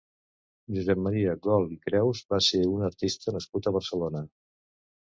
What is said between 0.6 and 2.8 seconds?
Josep Maria Gol i Creus va ser